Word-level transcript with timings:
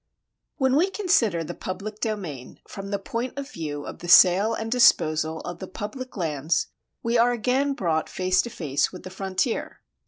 When 0.55 0.75
we 0.77 0.89
consider 0.89 1.43
the 1.43 1.53
public 1.53 1.99
domain 1.99 2.59
from 2.67 2.89
the 2.89 2.97
point 2.97 3.37
of 3.37 3.51
view 3.51 3.85
of 3.85 3.99
the 3.99 4.07
sale 4.07 4.55
and 4.55 4.71
disposal 4.71 5.41
of 5.41 5.59
the 5.59 5.67
public 5.67 6.17
lands 6.17 6.69
we 7.03 7.19
are 7.19 7.31
again 7.33 7.73
brought 7.73 8.09
face 8.09 8.41
to 8.41 8.49
face 8.49 8.91
with 8.91 9.03
the 9.03 9.11
frontier. 9.11 9.79